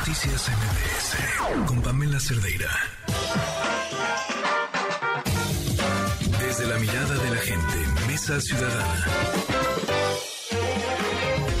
[0.00, 2.70] Noticias MBS con Pamela Cerdeira.
[6.40, 7.76] Desde la mirada de la gente,
[8.06, 9.06] Mesa Ciudadana.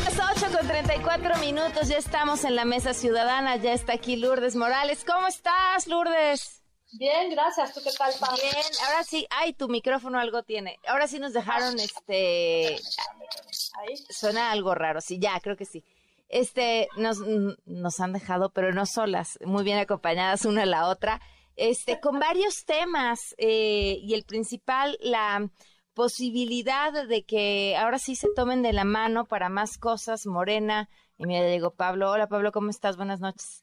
[0.04, 4.56] Las 8 con 34 minutos, ya estamos en la Mesa Ciudadana, ya está aquí Lourdes
[4.56, 5.04] Morales.
[5.06, 6.62] ¿Cómo estás, Lourdes?
[6.92, 7.74] Bien, gracias.
[7.74, 8.34] ¿Tú qué tal, Pam?
[8.36, 10.78] Bien, ahora sí, ay, tu micrófono algo tiene.
[10.88, 12.76] Ahora sí nos dejaron, este,
[13.78, 13.96] Ahí.
[14.08, 15.84] suena algo raro, sí, ya, creo que sí.
[16.30, 17.18] Este, nos,
[17.66, 21.20] nos han dejado, pero no solas, muy bien acompañadas una a la otra,
[21.56, 25.50] este, con varios temas, eh, y el principal, la
[25.92, 31.26] posibilidad de que ahora sí se tomen de la mano para más cosas, Morena, y
[31.26, 32.10] mira, llegó Pablo.
[32.10, 32.96] Hola, Pablo, ¿cómo estás?
[32.96, 33.62] Buenas noches.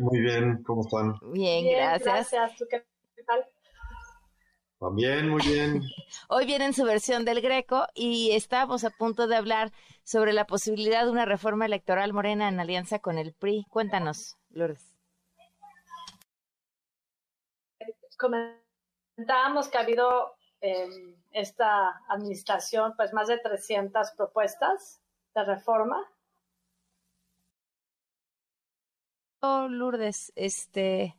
[0.00, 1.12] Muy bien, ¿cómo están?
[1.32, 2.30] Bien, Bien, gracias.
[2.32, 2.58] gracias.
[2.58, 2.82] ¿Tú qué
[3.26, 3.46] tal?
[4.82, 5.80] También, muy bien.
[6.28, 9.70] Hoy viene en su versión del Greco y estamos a punto de hablar
[10.02, 13.64] sobre la posibilidad de una reforma electoral morena en alianza con el PRI.
[13.70, 14.92] Cuéntanos, Lourdes.
[18.18, 25.00] Comentábamos que ha habido en esta administración pues más de 300 propuestas
[25.32, 26.04] de reforma.
[29.42, 31.16] Oh, Lourdes, este,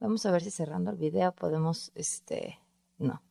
[0.00, 2.58] vamos a ver si cerrando el video podemos, este,
[2.98, 3.22] no.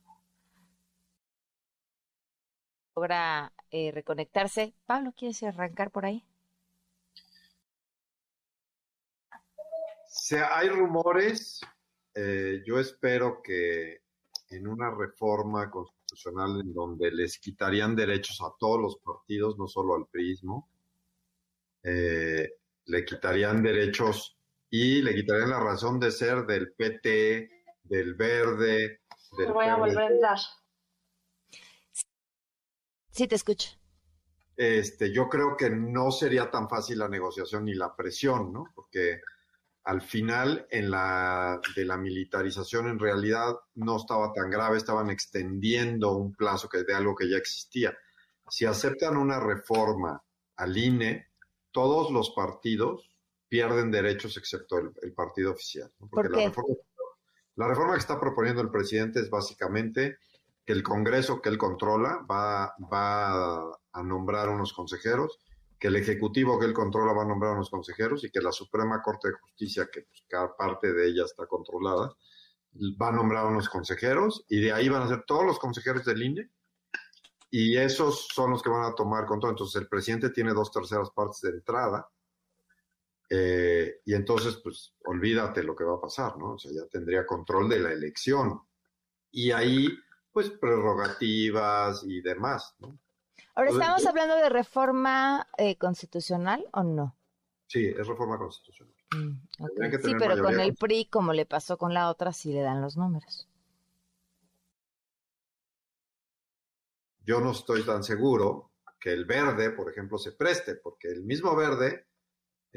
[2.96, 4.74] Logra eh, reconectarse.
[4.86, 6.24] Pablo, ¿quieres arrancar por ahí?
[10.08, 11.60] Se- hay rumores,
[12.14, 14.02] eh, yo espero que
[14.50, 19.94] en una reforma constitucional en donde les quitarían derechos a todos los partidos, no solo
[19.94, 20.68] al priismo,
[21.82, 22.50] eh,
[22.86, 24.37] le quitarían derechos
[24.70, 27.50] y le quitarían la razón de ser del PT,
[27.84, 29.00] del Verde,
[29.36, 30.38] Te del voy a volver a entrar.
[33.10, 33.70] Sí, te escucho.
[34.56, 38.64] este, yo creo que no sería tan fácil la negociación ni la presión, ¿no?
[38.74, 39.20] Porque
[39.84, 46.12] al final en la de la militarización en realidad no estaba tan grave, estaban extendiendo
[46.16, 47.96] un plazo que de algo que ya existía.
[48.48, 50.22] Si aceptan una reforma
[50.56, 51.28] al INE,
[51.70, 53.10] todos los partidos
[53.48, 55.90] pierden derechos excepto el, el partido oficial.
[55.98, 56.08] ¿no?
[56.08, 56.74] Porque ¿Por la reforma,
[57.56, 60.18] la reforma que está proponiendo el presidente es básicamente
[60.64, 65.40] que el Congreso que él controla va, va a nombrar unos consejeros,
[65.78, 69.02] que el Ejecutivo que él controla va a nombrar unos consejeros y que la Suprema
[69.02, 72.14] Corte de Justicia, que pues, cada parte de ella está controlada,
[73.00, 76.22] va a nombrar unos consejeros y de ahí van a ser todos los consejeros del
[76.22, 76.50] INE
[77.50, 79.52] y esos son los que van a tomar control.
[79.54, 82.06] Entonces el presidente tiene dos terceras partes de entrada
[83.30, 86.54] eh, y entonces pues olvídate lo que va a pasar, ¿no?
[86.54, 88.60] O sea, ya tendría control de la elección
[89.30, 89.88] y ahí
[90.32, 92.98] pues prerrogativas y demás, ¿no?
[93.54, 97.16] Ahora, Pues, ¿estamos hablando de reforma eh, constitucional o no?
[97.66, 98.94] Sí, es reforma constitucional.
[99.10, 99.38] Mm,
[100.02, 102.96] Sí, pero con el PRI, como le pasó con la otra, sí le dan los
[102.96, 103.48] números.
[107.24, 111.54] Yo no estoy tan seguro que el verde, por ejemplo, se preste, porque el mismo
[111.54, 112.07] verde,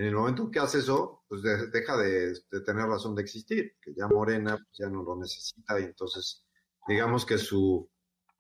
[0.01, 3.75] en el momento que hace eso, pues de- deja de, de tener razón de existir,
[3.81, 6.43] que ya Morena pues, ya no lo necesita y entonces
[6.87, 7.89] digamos que su,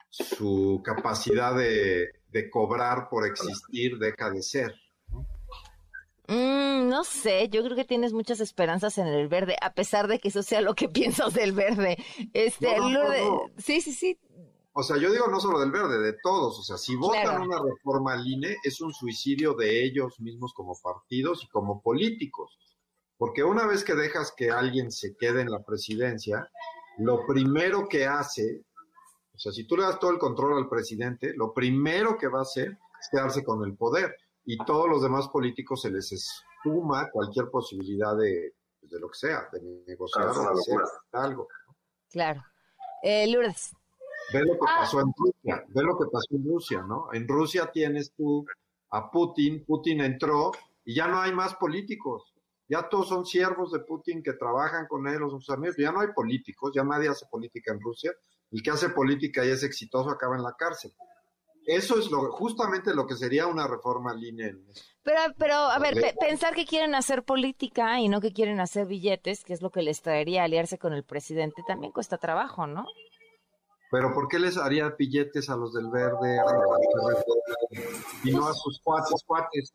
[0.09, 4.73] su capacidad de, de cobrar por existir deja de ser.
[6.27, 10.19] Mm, no sé, yo creo que tienes muchas esperanzas en el verde, a pesar de
[10.19, 11.97] que eso sea lo que piensas del verde.
[12.33, 13.51] Este, No, no, Lourdes- no, no.
[13.57, 14.17] sí, sí, sí.
[14.73, 16.57] O sea, yo digo no solo del verde, de todos.
[16.59, 17.43] O sea, si votan Claro.
[17.43, 22.57] una reforma al INE, es un suicidio de ellos mismos como partidos y como políticos.
[23.17, 26.49] Porque una vez que dejas que alguien se quede en la presidencia,
[26.97, 28.63] lo primero que hace,
[29.35, 32.39] o sea, si tú le das todo el control al presidente, lo primero que va
[32.39, 34.15] a hacer es quedarse con el poder.
[34.45, 39.47] Y todos los demás políticos se les espuma cualquier posibilidad de, de lo que sea,
[39.51, 40.77] de negociar Claro, de hacer
[41.11, 41.47] algo.
[42.09, 42.43] Claro.
[43.03, 43.71] Eh, Lourdes,
[44.33, 44.75] Ve lo que Ah.
[44.79, 47.07] pasó en Rusia, ve lo que pasó en Rusia, ¿no?
[47.13, 48.45] En Rusia tienes tú
[48.89, 50.51] a Putin, Putin entró
[50.85, 52.33] y ya no hay más políticos,
[52.67, 55.99] ya todos son siervos de Putin que trabajan con él o sus amigos, ya no
[56.01, 58.11] hay políticos, ya nadie hace política en Rusia,
[58.51, 60.91] el que hace política y es exitoso acaba en la cárcel.
[61.65, 64.65] Eso es lo, justamente lo que sería una reforma línea en
[65.03, 68.87] pero, pero, a ver, pe- pensar que quieren hacer política y no que quieren hacer
[68.87, 72.85] billetes, que es lo que les traería aliarse con el presidente, también cuesta trabajo, ¿no?
[73.91, 77.15] Pero ¿por qué les haría billetes a los del verde a los del
[77.69, 77.89] verde,
[78.23, 79.73] y no a sus cuates, cuates?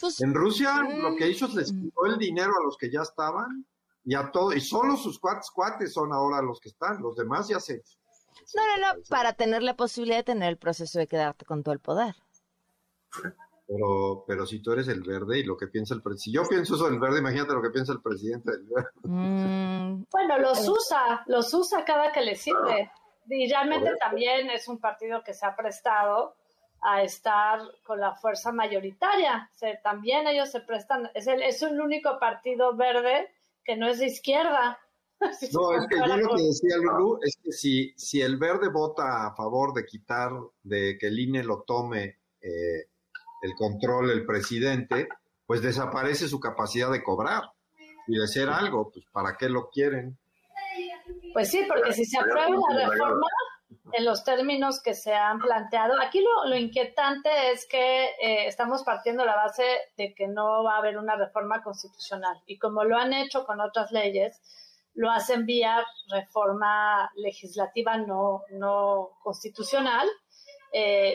[0.00, 1.02] Pues, En Rusia Mm.
[1.02, 3.66] lo que hizo es les quitó el dinero a los que ya estaban
[4.04, 7.46] y a todos, y solo sus cuates cuates son ahora los que están, los demás
[7.48, 7.82] ya se...
[8.54, 11.74] no, no, no, para tener la posibilidad de tener el proceso de quedarte con todo
[11.74, 12.16] el poder.
[13.68, 16.48] Pero, pero si tú eres el verde y lo que piensa el presidente, si yo
[16.48, 18.90] pienso eso del verde, imagínate lo que piensa el presidente del verde.
[19.02, 20.04] Mm.
[20.10, 22.90] Bueno, los usa, los usa cada que le sirve.
[23.28, 26.34] Y realmente también es un partido que se ha prestado
[26.82, 29.50] a estar con la fuerza mayoritaria.
[29.82, 33.30] también ellos se prestan, es el, es el único partido verde
[33.64, 34.78] que no es de izquierda.
[35.52, 39.28] No, es que yo lo que decía Lulu es que si, si el verde vota
[39.28, 40.32] a favor de quitar,
[40.64, 42.88] de que el INE lo tome eh,
[43.42, 45.06] el control el presidente,
[45.46, 47.42] pues desaparece su capacidad de cobrar
[48.08, 50.18] y de hacer algo, pues ¿para qué lo quieren?
[51.32, 53.26] Pues sí, porque si se aprueba la reforma
[53.92, 58.82] en los términos que se han planteado, aquí lo, lo inquietante es que eh, estamos
[58.84, 59.64] partiendo la base
[59.96, 63.60] de que no va a haber una reforma constitucional y como lo han hecho con
[63.60, 64.40] otras leyes,
[64.94, 70.08] lo hacen vía reforma legislativa no, no constitucional.
[70.72, 71.14] Eh,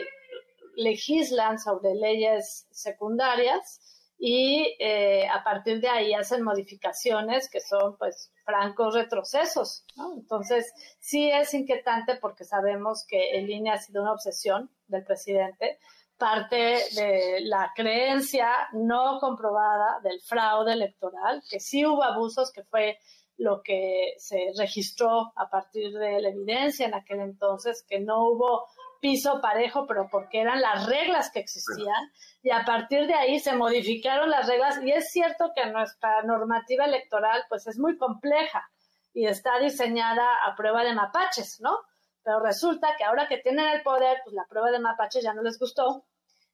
[0.76, 3.80] legislan sobre leyes secundarias
[4.18, 9.84] y eh, a partir de ahí hacen modificaciones que son pues francos retrocesos.
[10.16, 15.78] Entonces sí es inquietante porque sabemos que el INE ha sido una obsesión del presidente,
[16.16, 22.98] parte de la creencia no comprobada del fraude electoral, que sí hubo abusos, que fue
[23.36, 28.66] lo que se registró a partir de la evidencia en aquel entonces, que no hubo
[29.00, 32.12] piso parejo, pero porque eran las reglas que existían
[32.42, 36.84] y a partir de ahí se modificaron las reglas y es cierto que nuestra normativa
[36.84, 38.68] electoral pues es muy compleja
[39.12, 41.78] y está diseñada a prueba de mapaches, ¿no?
[42.22, 45.42] Pero resulta que ahora que tienen el poder, pues la prueba de mapaches ya no
[45.42, 46.04] les gustó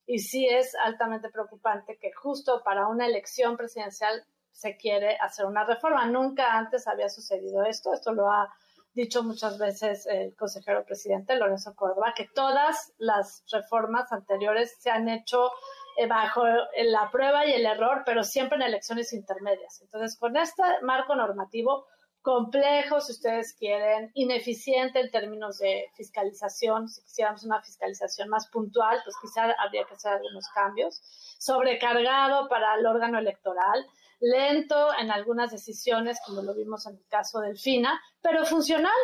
[0.06, 5.64] y sí es altamente preocupante que justo para una elección presidencial se quiere hacer una
[5.64, 6.06] reforma.
[6.06, 8.54] Nunca antes había sucedido esto, esto lo ha
[8.94, 15.08] dicho muchas veces el consejero presidente Lorenzo Córdoba, que todas las reformas anteriores se han
[15.08, 15.50] hecho
[15.96, 19.80] eh, bajo la prueba y el error, pero siempre en elecciones intermedias.
[19.82, 21.86] Entonces, con este marco normativo
[22.24, 28.98] complejo, si ustedes quieren, ineficiente en términos de fiscalización, si quisiéramos una fiscalización más puntual,
[29.04, 31.02] pues quizá habría que hacer algunos cambios,
[31.38, 33.86] sobrecargado para el órgano electoral,
[34.20, 38.96] lento en algunas decisiones, como lo vimos en el caso del FINA, pero funcional,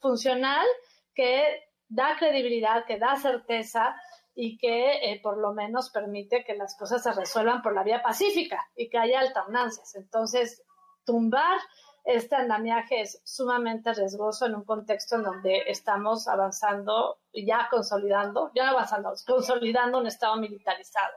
[0.00, 0.66] funcional,
[1.14, 3.94] que da credibilidad, que da certeza
[4.34, 8.02] y que eh, por lo menos permite que las cosas se resuelvan por la vía
[8.02, 9.94] pacífica y que haya alternancias.
[9.94, 10.60] Entonces,
[11.04, 11.60] tumbar
[12.04, 18.70] este andamiaje es sumamente riesgoso en un contexto en donde estamos avanzando, ya consolidando, ya
[18.70, 21.14] avanzando, consolidando un Estado militarizado.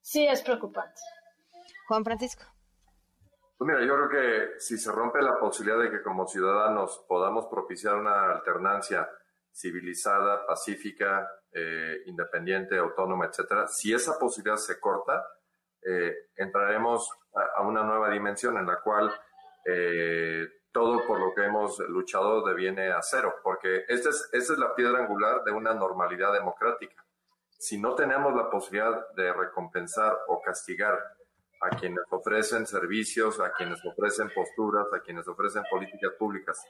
[0.00, 1.00] Sí es preocupante.
[1.88, 2.44] Juan Francisco.
[3.58, 7.46] Pues mira, yo creo que si se rompe la posibilidad de que como ciudadanos podamos
[7.46, 9.08] propiciar una alternancia
[9.52, 15.22] civilizada, pacífica, eh, independiente, autónoma, etcétera, si esa posibilidad se corta,
[15.82, 17.08] eh, entraremos
[17.56, 19.12] a, una nueva dimensión en la cual
[19.66, 24.58] eh, todo por lo que hemos luchado deviene a cero, porque esta es, esta es
[24.58, 27.04] la piedra angular de una normalidad democrática.
[27.58, 30.98] Si no tenemos la posibilidad de recompensar o castigar
[31.62, 36.60] a quienes ofrecen servicios, a quienes ofrecen posturas, a quienes ofrecen políticas públicas.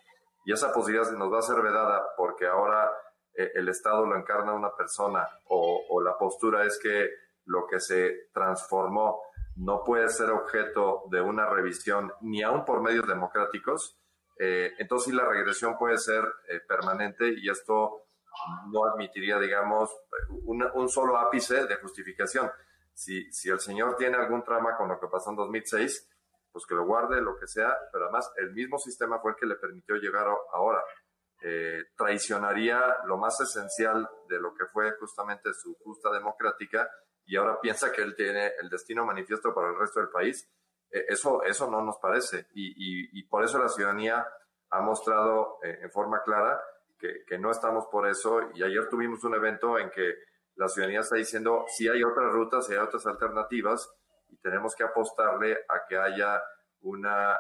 [0.45, 2.91] Y esa posibilidad nos va a ser vedada porque ahora
[3.35, 7.09] eh, el Estado lo encarna una persona o, la postura es que
[7.47, 9.23] lo que se transformó
[9.57, 13.99] no puede ser objeto de una revisión ni aún por medios democráticos,
[14.39, 18.05] eh, entonces la regresión puede ser eh, permanente y esto
[18.73, 19.91] no admitiría, digamos,
[20.45, 22.51] un solo ápice de justificación
[22.95, 26.09] si, si el señor tiene algún trama con lo que pasó en 2006,
[26.53, 29.47] pues que lo guarde, lo que sea, pero además el mismo sistema fue el que
[29.47, 30.83] le permitió llegar ahora.
[31.45, 36.89] Eh, traicionaría lo más esencial de lo que fue justamente su justa democrática
[37.27, 40.49] y ahora piensa que él tiene el destino manifiesto para el resto del país.
[40.91, 44.27] Eh, eso, eso no nos parece y, y, por eso la ciudadanía
[44.71, 46.61] ha mostrado eh, en forma clara
[46.99, 50.15] que, que no estamos por eso y ayer tuvimos un evento en que
[50.57, 53.91] la ciudadanía está diciendo si hay otras rutas, si hay otras alternativas
[54.29, 56.43] y tenemos que apostarle a que haya
[56.83, 57.39] una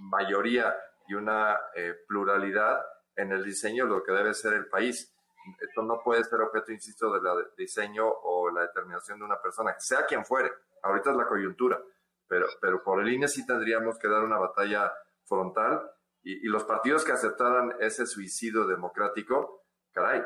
[0.00, 0.74] mayoría
[1.08, 2.80] y una eh, pluralidad
[3.16, 5.12] en el diseño de lo que debe ser el país.
[5.58, 10.06] Esto no puede ser objeto, insisto, del diseño o la determinación de una persona, sea
[10.06, 10.50] quien fuere.
[10.82, 11.80] Ahorita es la coyuntura,
[12.26, 14.92] pero, pero por INE sí tendríamos que dar una batalla
[15.24, 15.90] frontal
[16.22, 20.22] y, y los partidos que aceptaran ese suicidio democrático, caray,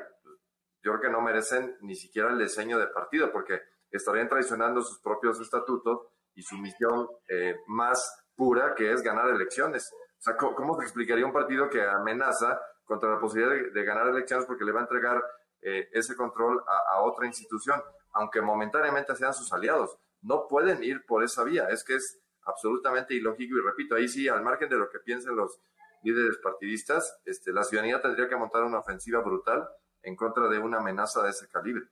[0.84, 5.00] yo creo que no merecen ni siquiera el diseño de partido, porque estarían traicionando sus
[5.00, 9.90] propios estatutos y su misión eh, más pura, que es ganar elecciones.
[10.18, 14.46] O sea, ¿cómo, se explicaría un partido que amenaza contra la posibilidad de, ganar elecciones
[14.46, 15.22] porque le va a entregar
[15.62, 16.62] eh, ese control
[16.92, 17.80] a, otra institución?
[18.14, 19.96] aunque momentáneamente sean sus aliados.
[20.22, 21.68] No pueden ir por esa vía.
[21.68, 25.36] Es que es absolutamente ilógico y repito, ahí sí, al margen de lo que piensen
[25.36, 25.60] los
[26.02, 29.66] líderes partidistas, este, la ciudadanía tendría que montar una ofensiva brutal
[30.02, 31.84] en contra de una amenaza de ese calibre.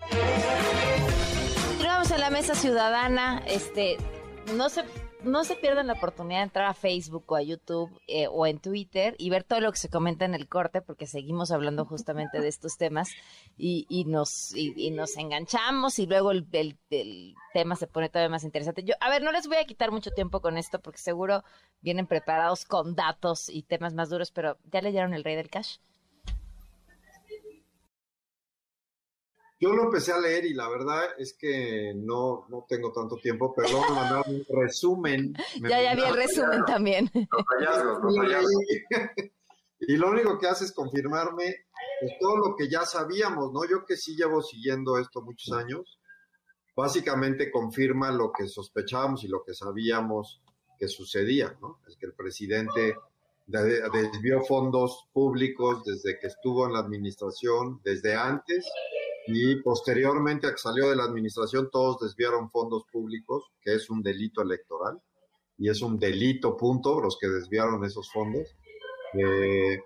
[1.68, 3.96] Continuamos en la mesa ciudadana, este,
[4.54, 4.84] no se
[5.24, 8.58] no se pierdan la oportunidad de entrar a Facebook o a YouTube eh, o en
[8.58, 12.40] Twitter y ver todo lo que se comenta en el corte, porque seguimos hablando justamente
[12.40, 13.10] de estos temas
[13.56, 18.44] y, y nos y, nos enganchamos y luego el, el, tema se pone todavía más
[18.44, 18.82] interesante.
[18.82, 21.44] Yo, a ver, no les voy a quitar mucho tiempo con esto porque seguro
[21.80, 25.76] vienen preparados con datos y temas más duros, pero ¿ya leyeron El Rey del Cash?
[29.62, 33.54] Yo lo empecé a leer y la verdad es que no, no tengo tanto tiempo,
[33.54, 35.34] pero me mandaron un resumen.
[35.70, 37.08] ya, ya vi el resumen también.
[39.78, 41.54] y lo único que hace es confirmarme
[42.00, 43.64] pues, todo lo que ya sabíamos, ¿no?
[43.64, 46.00] Yo que sí llevo siguiendo esto muchos años,
[46.74, 50.42] básicamente confirma lo que sospechábamos y lo que sabíamos
[50.76, 51.78] que sucedía, ¿no?
[51.86, 52.96] Es que el presidente
[53.46, 58.66] desvió fondos públicos desde que estuvo en la administración, desde antes
[59.26, 64.02] y posteriormente a que salió de la administración todos desviaron fondos públicos, que es un
[64.02, 65.00] delito electoral
[65.58, 68.48] y es un delito punto los que desviaron esos fondos
[69.14, 69.80] eh,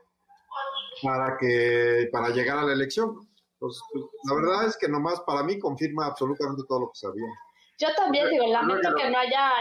[1.03, 3.29] para que para llegar a la elección.
[3.55, 3.83] Entonces,
[4.25, 7.27] la verdad es que nomás para mí confirma absolutamente todo lo que sabía.
[7.79, 9.53] Yo también digo, lamento que no haya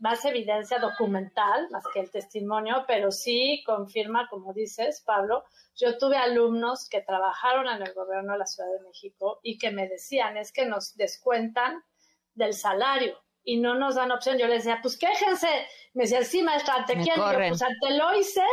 [0.00, 5.44] más evidencia documental, más que el testimonio, pero sí confirma, como dices, Pablo,
[5.76, 9.70] yo tuve alumnos que trabajaron en el gobierno de la Ciudad de México y que
[9.70, 11.84] me decían, es que nos descuentan
[12.32, 14.38] del salario y no nos dan opción.
[14.38, 15.48] Yo les decía, pues quéjense.
[15.92, 17.16] Me decía, sí, maestra, ¿ante quién?
[17.16, 18.44] Yo, pues ante lo hice,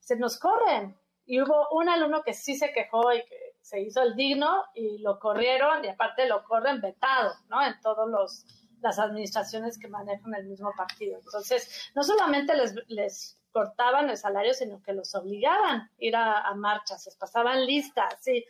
[0.00, 0.96] se nos corren.
[1.24, 4.98] Y hubo un alumno que sí se quejó y que se hizo el digno y
[4.98, 7.60] lo corrieron y aparte lo corren vetado, ¿no?
[7.66, 8.46] En todos los
[8.80, 11.18] las administraciones que manejan el mismo partido.
[11.18, 16.54] Entonces, no solamente les, les cortaban el salario, sino que los obligaban a ir a,
[16.54, 18.44] marchas, les pasaban listas, sí,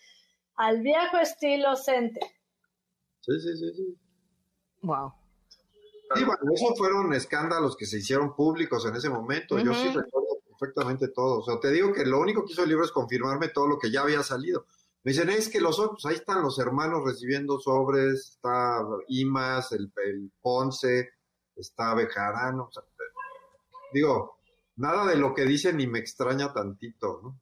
[0.56, 2.20] al viejo estilo CENTE.
[3.20, 3.98] Sí, sí, sí, sí.
[4.82, 5.14] Wow.
[6.14, 9.58] Sí, bueno, esos fueron escándalos que se hicieron públicos en ese momento.
[9.58, 11.38] Yo sí recuerdo perfectamente todo.
[11.38, 13.78] O sea, te digo que lo único que hizo el libro es confirmarme todo lo
[13.78, 14.66] que ya había salido.
[15.06, 19.92] Me dicen, es que los otros, ahí están los hermanos recibiendo sobres, está Imas, el,
[20.42, 21.10] Ponce,
[21.54, 22.68] está Bejarano.
[23.92, 24.40] digo,
[24.74, 27.40] nada de lo que dicen ni me extraña tantito, ¿no?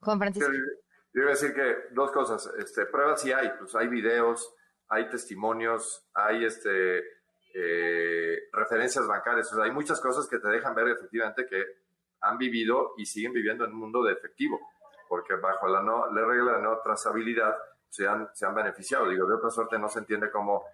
[0.00, 0.50] Juan Francisco.
[0.52, 4.52] Yo, iba a decir que dos cosas, este, pruebas sí hay, pues hay videos,
[4.88, 7.04] hay testimonios, hay este,
[7.54, 11.62] eh, referencias bancarias, o sea, hay muchas cosas que te dejan ver efectivamente que
[12.22, 14.58] han vivido y siguen viviendo en un mundo de efectivo
[15.08, 17.56] porque bajo la, no, la regla de no trazabilidad
[17.88, 19.08] se han, se han beneficiado.
[19.08, 20.64] Digo, de otra suerte no se entiende cómo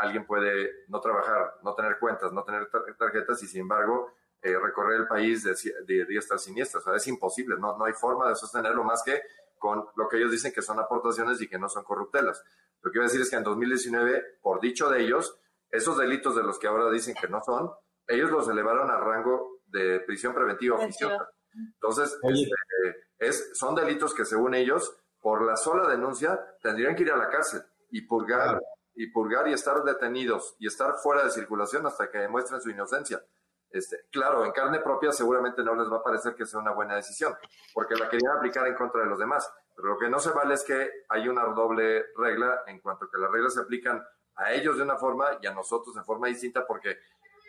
[0.00, 2.68] alguien puede no trabajar, no tener cuentas, no tener
[2.98, 5.54] tarjetas y sin embargo eh, recorrer el país de,
[5.86, 6.80] de diestra siniestra.
[6.80, 9.22] O sea, es imposible, no, no hay forma de sostenerlo más que
[9.58, 12.42] con lo que ellos dicen que son aportaciones y que no son corruptelas.
[12.80, 15.36] Lo que quiero decir es que en 2019, por dicho de ellos,
[15.70, 17.70] esos delitos de los que ahora dicen que no son,
[18.06, 21.28] ellos los elevaron al rango de prisión preventiva oficiosa.
[21.52, 27.12] Entonces, este, es, son delitos que según ellos, por la sola denuncia, tendrían que ir
[27.12, 28.60] a la cárcel y purgar,
[28.94, 33.22] y purgar y estar detenidos y estar fuera de circulación hasta que demuestren su inocencia.
[33.70, 36.96] Este, claro, en carne propia seguramente no les va a parecer que sea una buena
[36.96, 37.34] decisión,
[37.74, 39.50] porque la querían aplicar en contra de los demás.
[39.76, 43.10] Pero lo que no se vale es que hay una doble regla en cuanto a
[43.10, 44.02] que las reglas se aplican
[44.36, 46.98] a ellos de una forma y a nosotros de forma distinta, porque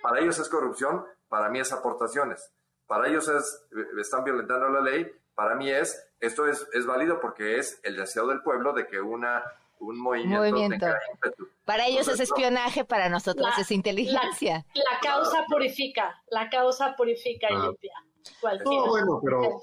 [0.02, 2.52] para ellos es corrupción, para mí es aportaciones.
[2.86, 3.68] Para ellos es,
[4.00, 8.28] están violentando la ley para mí es, esto es, es válido porque es el deseo
[8.28, 9.42] del pueblo de que una
[9.80, 10.86] un movimiento,
[11.64, 14.66] Para ellos es espionaje, para nosotros es inteligencia.
[14.74, 17.60] La, causa purifica, la causa purifica y ah.
[17.68, 17.94] limpia.
[18.66, 19.62] No, bueno, pero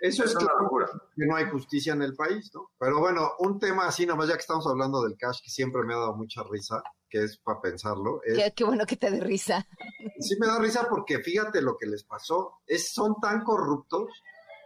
[0.00, 2.72] eso es, que, que, no hay justicia en el país, ¿no?
[2.78, 5.94] Pero bueno, un tema así, nomás ya que estamos hablando del cash, que siempre me
[5.94, 8.20] ha dado mucha risa, que es para pensarlo.
[8.22, 9.66] Es, qué, bueno que te dé risa.
[10.20, 12.60] Sí me da risa porque fíjate lo que les pasó.
[12.66, 14.10] Es, son tan corruptos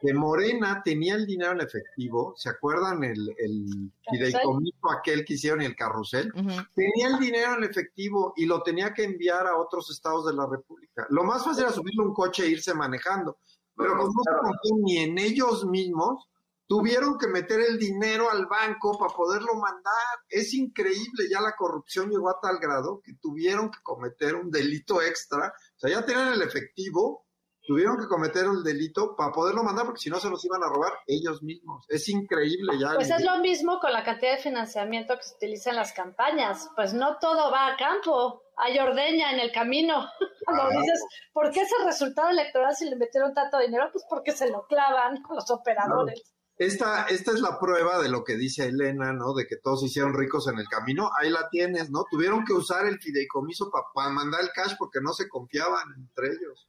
[0.01, 5.61] que Morena tenía el dinero en efectivo, ¿se acuerdan el, el fideicomiso aquel que hicieron
[5.61, 6.33] el carrusel?
[6.75, 10.47] Tenía el dinero en efectivo y lo tenía que enviar a otros estados de la
[10.47, 11.07] República.
[11.11, 13.39] Lo más fácil era subirle un coche e irse manejando,
[13.77, 16.29] pero como no se ni en ellos mismos,
[16.67, 20.21] tuvieron que meter el dinero al banco para poderlo mandar.
[20.29, 25.03] Es increíble, ya la corrupción llegó a tal grado que tuvieron que cometer un delito
[25.03, 25.53] extra.
[25.77, 27.27] O sea, ya tenían el efectivo
[27.67, 30.69] tuvieron que cometer el delito para poderlo mandar, porque si no se los iban a
[30.69, 31.85] robar ellos mismos.
[31.89, 32.95] Es increíble ya.
[32.95, 36.69] Pues es lo mismo con la cantidad de financiamiento que se utiliza en las campañas.
[36.75, 40.07] Pues no todo va a campo, hay ordeña en el camino.
[40.45, 43.89] Cuando dices, ¿por qué ese resultado electoral si le metieron tanto dinero?
[43.93, 46.35] Pues porque se lo clavan los operadores.
[46.57, 49.33] Esta, esta es la prueba de lo que dice Elena, ¿no?
[49.33, 51.11] De que todos se hicieron ricos en el camino.
[51.19, 52.05] Ahí la tienes, ¿no?
[52.11, 56.69] Tuvieron que usar el fideicomiso para mandar el cash porque no se confiaban entre ellos.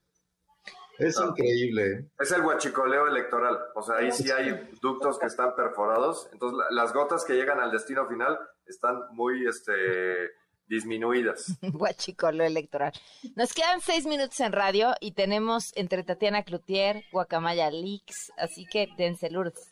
[1.06, 1.86] Es increíble.
[1.86, 2.10] ¿eh?
[2.18, 3.58] Es el huachicoleo electoral.
[3.74, 6.28] O sea, ahí sí hay ductos que están perforados.
[6.32, 10.30] Entonces, las gotas que llegan al destino final están muy este,
[10.66, 11.58] disminuidas.
[11.72, 12.92] Huachicoleo electoral.
[13.36, 18.88] Nos quedan seis minutos en radio y tenemos entre Tatiana Cloutier, Guacamaya Leaks, así que
[18.96, 19.70] dense Lourdes.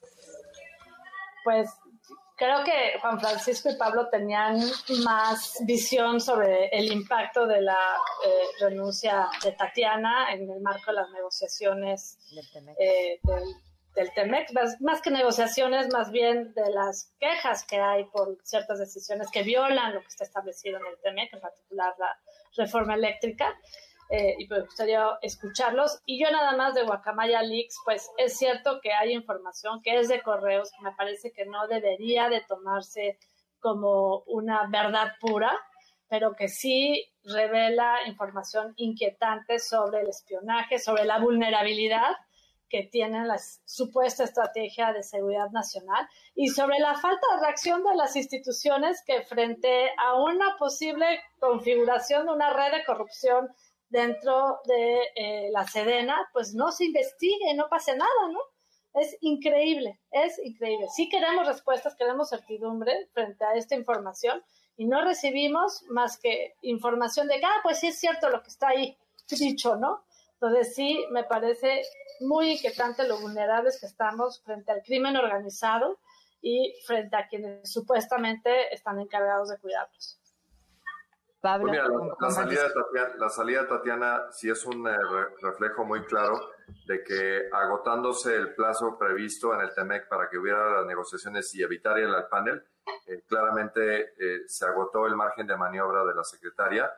[1.44, 1.70] Pues
[2.40, 4.58] creo que Juan Francisco y Pablo tenían
[5.04, 7.76] más visión sobre el impacto de la
[8.26, 15.10] eh, renuncia de Tatiana en el marco de las negociaciones del TEMEC, eh, más, que
[15.10, 20.08] negociaciones, más bien de las quejas que hay por ciertas decisiones que violan lo que
[20.08, 22.18] está establecido en el TEMEC, en particular la
[22.56, 23.54] reforma eléctrica.
[24.10, 26.00] Eh, y me gustaría escucharlos.
[26.04, 30.08] Y yo nada más de Guacamaya Leaks, pues es cierto que hay información que es
[30.08, 33.18] de correos que me parece que no debería de tomarse
[33.60, 35.56] como una verdad pura,
[36.08, 42.16] pero que sí revela información inquietante sobre el espionaje, sobre la vulnerabilidad
[42.68, 47.96] que tiene la supuesta estrategia de seguridad nacional y sobre la falta de reacción de
[47.96, 53.48] las instituciones que frente a una posible configuración de una red de corrupción
[53.90, 58.40] dentro de eh, la Sedena, pues no se investigue, no pase nada, ¿no?
[58.94, 60.88] Es increíble, es increíble.
[60.94, 64.42] Sí queremos respuestas, queremos certidumbre frente a esta información
[64.76, 68.48] y no recibimos más que información de que, ah, pues sí es cierto lo que
[68.48, 68.96] está ahí
[69.28, 70.04] dicho, ¿no?
[70.34, 71.82] Entonces sí, me parece
[72.20, 75.98] muy inquietante lo vulnerables que estamos frente al crimen organizado
[76.40, 80.19] y frente a quienes supuestamente están encargados de cuidarlos.
[81.40, 81.72] Pablo.
[82.18, 82.36] Pues
[83.18, 84.96] la, salida de Tatiana, sí es un eh,
[85.40, 86.38] reflejo muy claro
[86.86, 91.62] de que agotándose el plazo previsto en el TEMEC para que hubiera las negociaciones y
[91.62, 92.62] evitar al panel,
[93.06, 96.90] eh, claramente eh, se agotó el margen de maniobra de la secretaria.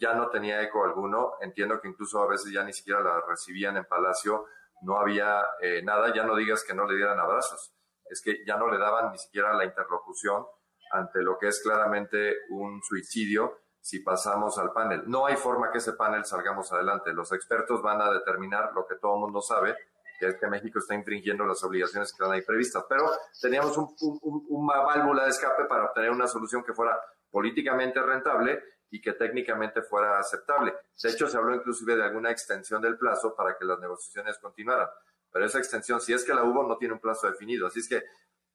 [0.00, 1.34] ya no tenía eco alguno.
[1.40, 4.46] Entiendo que incluso a veces ya ni siquiera la recibían en Palacio.
[4.82, 5.42] No había
[5.82, 6.14] nada.
[6.14, 7.74] Ya no digas que no le dieran abrazos.
[8.08, 10.46] Es que ya no le daban ni siquiera la interlocución
[10.92, 15.04] ante lo que es claramente un suicidio si pasamos al panel.
[15.06, 17.12] No hay forma que ese panel salgamos adelante.
[17.12, 19.76] Los expertos van a determinar lo que todo el mundo sabe,
[20.18, 22.84] que es que México está infringiendo las obligaciones que están ahí previstas.
[22.88, 23.08] Pero
[23.40, 23.78] teníamos
[24.48, 29.82] una válvula de escape para obtener una solución que fuera políticamente rentable y que técnicamente
[29.82, 30.74] fuera aceptable.
[31.00, 34.88] De hecho, se habló inclusive de alguna extensión del plazo para que las negociaciones continuaran.
[35.30, 37.68] Pero esa extensión, si es que la hubo, no tiene un plazo definido.
[37.68, 38.02] Así es que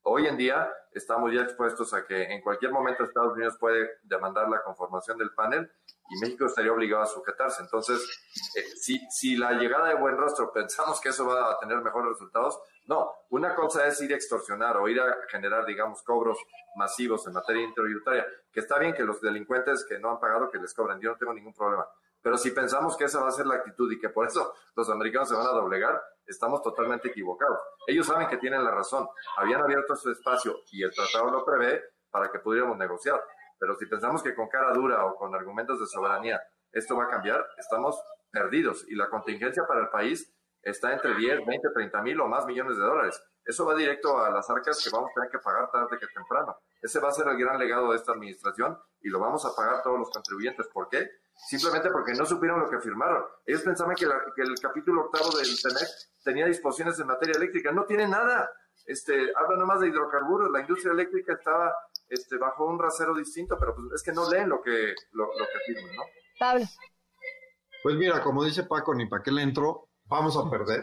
[0.04, 4.48] Hoy en día estamos ya expuestos a que en cualquier momento Estados Unidos puede demandar
[4.48, 5.70] la conformación del panel
[6.10, 7.62] y México estaría obligado a sujetarse.
[7.62, 8.00] Entonces,
[8.56, 12.08] eh, si, si la llegada de Buen Rostro pensamos que eso va a tener mejores
[12.08, 13.12] resultados, no.
[13.30, 16.36] Una cosa es ir a extorsionar o ir a generar, digamos, cobros
[16.74, 20.58] masivos en materia intributaria, que está bien que los delincuentes que no han pagado que
[20.58, 21.86] les cobren, yo no tengo ningún problema.
[22.22, 24.88] Pero si pensamos que esa va a ser la actitud y que por eso los
[24.88, 27.58] americanos se van a doblegar, estamos totalmente equivocados.
[27.86, 29.08] Ellos saben que tienen la razón.
[29.36, 33.20] Habían abierto su espacio y el tratado lo prevé para que pudiéramos negociar.
[33.58, 36.40] Pero si pensamos que con cara dura o con argumentos de soberanía
[36.72, 38.84] esto va a cambiar, estamos perdidos.
[38.88, 42.76] Y la contingencia para el país está entre 10, 20, 30 mil o más millones
[42.76, 43.22] de dólares.
[43.44, 46.56] Eso va directo a las arcas que vamos a tener que pagar tarde que temprano.
[46.80, 49.82] Ese va a ser el gran legado de esta administración y lo vamos a pagar
[49.82, 50.66] todos los contribuyentes.
[50.68, 51.10] ¿Por qué?
[51.34, 53.24] Simplemente porque no supieron lo que firmaron.
[53.44, 55.88] Ellos pensaban que, el capítulo octavo del TEMEC
[56.24, 57.72] tenía disposiciones en materia eléctrica.
[57.72, 58.50] No tiene nada.
[58.86, 60.50] Este, habla nomás de hidrocarburos.
[60.50, 61.74] La industria eléctrica estaba
[62.08, 65.72] este, bajo un rasero distinto, pero pues es que no leen lo que, lo, que
[65.72, 66.02] firman, ¿no?
[66.38, 66.64] Pablo.
[67.82, 70.82] Pues mira, como dice Paco, ni para qué le entro, vamos a perder.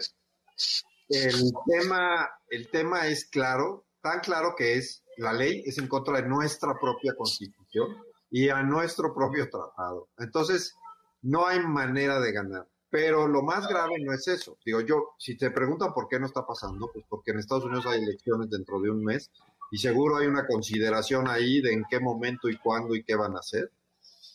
[1.10, 6.22] El tema, el tema es claro, tan claro que es, la ley es en contra
[6.22, 7.98] de nuestra propia constitución
[8.30, 10.10] y a nuestro propio tratado.
[10.20, 10.76] Entonces,
[11.22, 12.68] no hay manera de ganar.
[12.92, 14.58] Pero lo más grave no es eso.
[14.66, 17.86] Digo yo, si te preguntan por qué no está pasando, pues porque en Estados Unidos
[17.86, 19.32] hay elecciones dentro de un mes
[19.72, 23.36] y seguro hay una consideración ahí de en qué momento y cuándo y qué van
[23.36, 23.72] a hacer.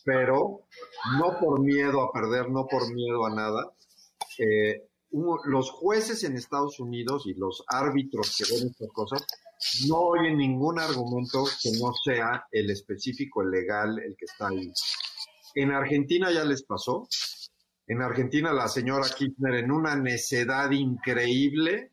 [0.05, 0.61] Pero
[1.19, 3.73] no por miedo a perder, no por miedo a nada.
[4.37, 4.87] Eh,
[5.45, 9.25] los jueces en Estados Unidos y los árbitros que ven estas cosas
[9.87, 14.71] no oyen ningún argumento que no sea el específico, legal, el que está ahí.
[15.55, 17.07] En Argentina ya les pasó.
[17.87, 21.91] En Argentina la señora Kirchner en una necedad increíble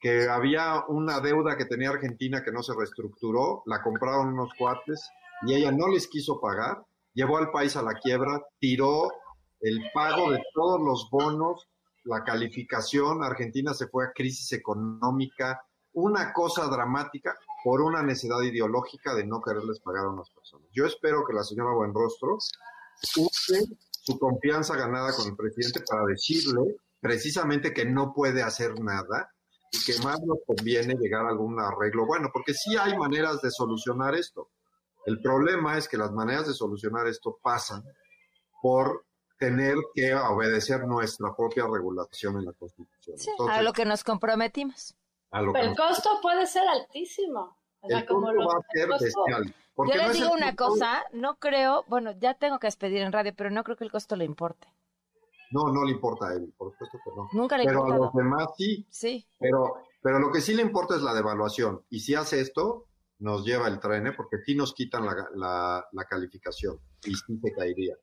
[0.00, 5.08] que había una deuda que tenía Argentina que no se reestructuró, la compraron unos cuates
[5.46, 9.12] y ella no les quiso pagar, llevó al país a la quiebra, tiró
[9.60, 11.68] el pago de todos los bonos,
[12.04, 15.62] la calificación, Argentina se fue a crisis económica,
[15.94, 20.68] una cosa dramática por una necesidad ideológica de no quererles pagar a unas personas.
[20.72, 22.38] Yo espero que la señora Buenrostro
[23.16, 29.32] use su confianza ganada con el presidente para decirle precisamente que no puede hacer nada
[29.70, 33.50] y que más nos conviene llegar a algún arreglo bueno, porque sí hay maneras de
[33.50, 34.50] solucionar esto.
[35.06, 37.82] El problema es que las maneras de solucionar esto pasan
[38.60, 39.04] por
[39.38, 43.16] tener que obedecer nuestra propia regulación en la Constitución.
[43.48, 44.94] a lo que nos comprometimos.
[45.30, 47.56] Pero el costo puede ser altísimo.
[47.82, 49.54] el costo va a ser bestial.
[49.76, 53.50] Yo les digo una cosa, no creo, bueno, ya tengo que despedir en radio, pero
[53.50, 54.68] no creo que el costo le importe.
[55.50, 57.28] No, no le importa a él, por supuesto que no.
[57.32, 58.86] Nunca le Pero a los demás sí.
[58.90, 59.26] Sí.
[59.38, 61.82] Pero, pero lo que sí le importa es la devaluación.
[61.90, 62.86] Y si hace esto,
[63.18, 64.12] nos lleva el tren, ¿eh?
[64.12, 67.96] porque sí nos quitan la, la, la calificación y sí se caería.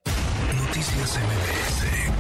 [0.70, 2.19] Noticias MBS